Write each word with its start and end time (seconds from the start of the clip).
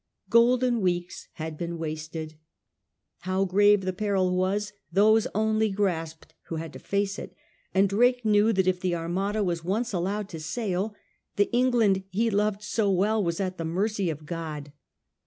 Golden 0.31 0.81
weeks 0.81 1.27
had 1.33 1.59
been 1.59 1.77
wasted. 1.77 2.33
How 3.19 3.45
grave 3.45 3.81
the 3.81 3.93
peril 3.93 4.35
was, 4.35 4.73
those 4.91 5.27
only 5.35 5.69
grasped 5.69 6.33
who 6.47 6.55
had 6.55 6.73
to 6.73 6.79
face 6.79 7.19
it; 7.19 7.35
and 7.71 7.87
Drake 7.87 8.25
knew 8.25 8.51
that 8.51 8.65
if 8.65 8.79
the 8.81 8.95
Armada 8.95 9.43
was 9.43 9.63
once 9.63 9.93
allowed 9.93 10.27
to 10.29 10.39
sail, 10.39 10.95
the 11.35 11.51
England 11.53 12.03
he 12.09 12.31
loved 12.31 12.63
so 12.63 12.89
well 12.89 13.23
was 13.23 13.39
at 13.39 13.59
the 13.59 13.63
mercy 13.65 14.09
of 14.09 14.25
God. 14.25 14.73